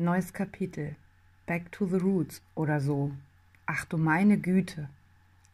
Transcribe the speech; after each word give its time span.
Neues 0.00 0.32
Kapitel. 0.32 0.96
Back 1.44 1.70
to 1.72 1.84
the 1.84 1.98
Roots 1.98 2.40
oder 2.54 2.80
so. 2.80 3.10
Ach 3.66 3.84
du 3.84 3.98
meine 3.98 4.38
Güte. 4.38 4.88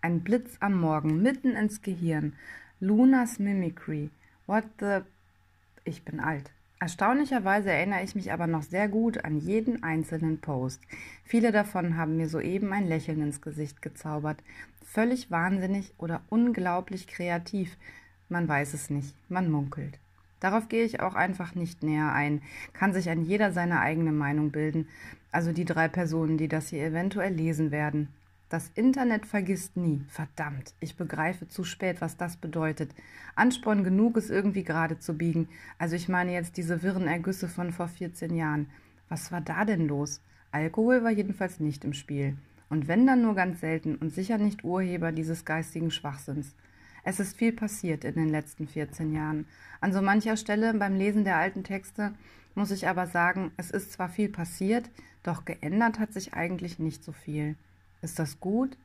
Ein 0.03 0.21
Blitz 0.21 0.59
am 0.61 0.81
Morgen, 0.81 1.21
mitten 1.21 1.57
ins 1.57 1.83
Gehirn. 1.83 2.35
Lunas 2.79 3.41
Mimicry. 3.41 4.09
What 4.47 4.63
the. 4.79 5.01
Ich 5.83 6.05
bin 6.05 6.21
alt. 6.21 6.53
Erstaunlicherweise 6.79 7.73
erinnere 7.73 8.05
ich 8.05 8.15
mich 8.15 8.33
aber 8.33 8.47
noch 8.47 8.63
sehr 8.63 8.87
gut 8.87 9.25
an 9.25 9.37
jeden 9.37 9.83
einzelnen 9.83 10.39
Post. 10.39 10.81
Viele 11.25 11.51
davon 11.51 11.97
haben 11.97 12.17
mir 12.17 12.29
soeben 12.29 12.73
ein 12.73 12.87
Lächeln 12.87 13.23
ins 13.23 13.41
Gesicht 13.43 13.83
gezaubert. 13.83 14.39
Völlig 14.85 15.29
wahnsinnig 15.33 15.93
oder 15.99 16.21
unglaublich 16.29 17.09
kreativ. 17.09 17.77
Man 18.29 18.47
weiß 18.47 18.75
es 18.75 18.91
nicht, 18.91 19.13
man 19.29 19.51
munkelt. 19.51 19.99
Darauf 20.41 20.69
gehe 20.69 20.85
ich 20.85 21.01
auch 21.01 21.15
einfach 21.15 21.55
nicht 21.55 21.83
näher 21.83 22.13
ein, 22.13 22.43
kann 22.73 22.93
sich 22.93 23.09
ein 23.09 23.23
jeder 23.23 23.53
seine 23.53 23.81
eigene 23.81 24.13
Meinung 24.13 24.51
bilden, 24.51 24.89
also 25.33 25.53
die 25.53 25.65
drei 25.65 25.89
Personen, 25.89 26.39
die 26.39 26.49
das 26.49 26.69
hier 26.69 26.85
eventuell 26.85 27.33
lesen 27.33 27.71
werden. 27.71 28.09
Das 28.49 28.71
Internet 28.77 29.27
vergisst 29.27 29.77
nie. 29.77 30.05
Verdammt, 30.09 30.75
ich 30.79 30.97
begreife 30.97 31.49
zu 31.49 31.65
spät, 31.65 32.01
was 32.01 32.17
das 32.17 32.37
bedeutet. 32.37 32.95
Ansporn 33.35 33.83
genug, 33.83 34.17
es 34.17 34.31
irgendwie 34.31 34.63
gerade 34.63 35.01
zu 35.01 35.15
biegen. 35.19 35.49
Also 35.79 35.97
ich 35.97 36.09
meine 36.09 36.33
jetzt 36.33 36.57
diese 36.57 36.83
wirren 36.85 37.09
Ergüsse 37.09 37.49
von 37.49 37.73
vor 37.73 37.89
14 37.89 38.37
Jahren. 38.37 38.69
Was 39.09 39.33
war 39.33 39.41
da 39.41 39.65
denn 39.65 39.89
los? 39.89 40.21
Alkohol 40.53 41.03
war 41.03 41.11
jedenfalls 41.11 41.59
nicht 41.59 41.85
im 41.85 41.93
Spiel. 41.93 42.37
Und 42.69 42.87
wenn 42.87 43.05
dann 43.05 43.23
nur 43.23 43.35
ganz 43.35 43.61
selten 43.61 43.97
und 43.97 44.15
sicher 44.15 44.39
nicht 44.39 44.63
Urheber 44.63 45.11
dieses 45.11 45.45
geistigen 45.45 45.91
Schwachsinns. 45.91 46.55
Es 47.09 47.21
ist 47.21 47.37
viel 47.37 47.53
passiert 47.53 48.05
in 48.05 48.17
den 48.17 48.31
letzten 48.31 48.67
14 48.67 49.15
Jahren. 49.15 49.47
An 49.81 49.93
so 49.93 50.03
mancher 50.03 50.37
Stelle 50.37 50.75
beim 50.75 50.97
Lesen 50.97 51.23
der 51.23 51.37
alten 51.37 51.63
Texte 51.63 52.13
muss 52.57 52.73
ich 52.73 52.89
aber 52.89 53.07
sagen, 53.07 53.53
es 53.57 53.71
ist 53.71 53.93
zwar 53.93 54.09
viel 54.09 54.29
passiert, 54.29 54.91
doch 55.23 55.45
geändert 55.45 56.01
hat 56.01 56.13
sich 56.13 56.35
eigentlich 56.35 56.81
nicht 56.81 57.05
so 57.05 57.13
viel. 57.13 57.55
Ist 58.03 58.19
das 58.19 58.41
gut? 58.41 58.77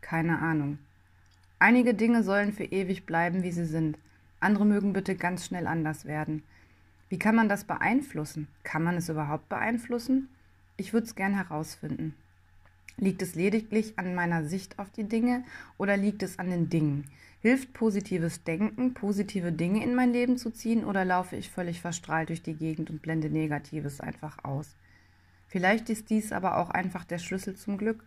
Keine 0.00 0.38
Ahnung. 0.38 0.78
Einige 1.58 1.92
Dinge 1.92 2.22
sollen 2.22 2.54
für 2.54 2.64
ewig 2.64 3.04
bleiben, 3.04 3.42
wie 3.42 3.52
sie 3.52 3.66
sind. 3.66 3.98
Andere 4.40 4.64
mögen 4.64 4.94
bitte 4.94 5.14
ganz 5.14 5.44
schnell 5.44 5.66
anders 5.66 6.06
werden. 6.06 6.44
Wie 7.10 7.18
kann 7.18 7.34
man 7.34 7.50
das 7.50 7.64
beeinflussen? 7.64 8.48
Kann 8.64 8.84
man 8.84 8.96
es 8.96 9.10
überhaupt 9.10 9.50
beeinflussen? 9.50 10.30
Ich 10.78 10.94
würde 10.94 11.06
es 11.06 11.14
gern 11.14 11.34
herausfinden. 11.34 12.14
Liegt 12.96 13.20
es 13.20 13.34
lediglich 13.34 13.98
an 13.98 14.14
meiner 14.14 14.46
Sicht 14.46 14.78
auf 14.78 14.90
die 14.90 15.04
Dinge 15.04 15.44
oder 15.76 15.98
liegt 15.98 16.22
es 16.22 16.38
an 16.38 16.48
den 16.48 16.70
Dingen? 16.70 17.04
Hilft 17.46 17.74
positives 17.74 18.42
Denken, 18.42 18.92
positive 18.92 19.52
Dinge 19.52 19.80
in 19.84 19.94
mein 19.94 20.12
Leben 20.12 20.36
zu 20.36 20.50
ziehen 20.50 20.84
oder 20.84 21.04
laufe 21.04 21.36
ich 21.36 21.48
völlig 21.48 21.80
verstrahlt 21.80 22.30
durch 22.30 22.42
die 22.42 22.56
Gegend 22.56 22.90
und 22.90 23.02
blende 23.02 23.30
Negatives 23.30 24.00
einfach 24.00 24.42
aus? 24.42 24.74
Vielleicht 25.46 25.88
ist 25.88 26.10
dies 26.10 26.32
aber 26.32 26.56
auch 26.56 26.70
einfach 26.70 27.04
der 27.04 27.18
Schlüssel 27.18 27.54
zum 27.54 27.78
Glück. 27.78 28.02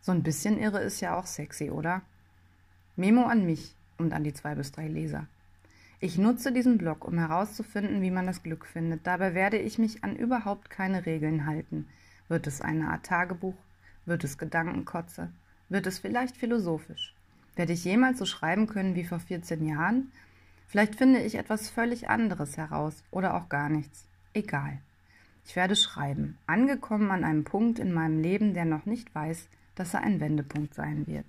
So 0.00 0.12
ein 0.12 0.22
bisschen 0.22 0.56
irre 0.56 0.78
ist 0.78 1.00
ja 1.00 1.18
auch 1.18 1.26
sexy, 1.26 1.68
oder? 1.68 2.02
Memo 2.94 3.24
an 3.24 3.44
mich 3.44 3.74
und 3.98 4.12
an 4.12 4.22
die 4.22 4.34
zwei 4.34 4.54
bis 4.54 4.70
drei 4.70 4.86
Leser. 4.86 5.26
Ich 5.98 6.16
nutze 6.16 6.52
diesen 6.52 6.78
Blog, 6.78 7.04
um 7.04 7.18
herauszufinden, 7.18 8.02
wie 8.02 8.12
man 8.12 8.28
das 8.28 8.44
Glück 8.44 8.64
findet. 8.66 9.04
Dabei 9.04 9.34
werde 9.34 9.58
ich 9.58 9.80
mich 9.80 10.04
an 10.04 10.14
überhaupt 10.14 10.70
keine 10.70 11.06
Regeln 11.06 11.44
halten. 11.44 11.88
Wird 12.28 12.46
es 12.46 12.60
eine 12.60 12.90
Art 12.90 13.04
Tagebuch? 13.04 13.56
Wird 14.06 14.22
es 14.22 14.38
Gedankenkotze? 14.38 15.32
Wird 15.68 15.88
es 15.88 15.98
vielleicht 15.98 16.36
philosophisch? 16.36 17.16
Werde 17.60 17.74
ich 17.74 17.84
jemals 17.84 18.18
so 18.18 18.24
schreiben 18.24 18.66
können 18.66 18.94
wie 18.94 19.04
vor 19.04 19.18
14 19.18 19.68
Jahren? 19.68 20.10
Vielleicht 20.66 20.94
finde 20.94 21.20
ich 21.20 21.34
etwas 21.34 21.68
völlig 21.68 22.08
anderes 22.08 22.56
heraus 22.56 23.04
oder 23.10 23.34
auch 23.34 23.50
gar 23.50 23.68
nichts. 23.68 24.06
Egal. 24.32 24.78
Ich 25.44 25.56
werde 25.56 25.76
schreiben, 25.76 26.38
angekommen 26.46 27.10
an 27.10 27.22
einem 27.22 27.44
Punkt 27.44 27.78
in 27.78 27.92
meinem 27.92 28.18
Leben, 28.18 28.54
der 28.54 28.64
noch 28.64 28.86
nicht 28.86 29.14
weiß, 29.14 29.46
dass 29.74 29.92
er 29.92 30.00
ein 30.00 30.20
Wendepunkt 30.20 30.72
sein 30.72 31.06
wird. 31.06 31.26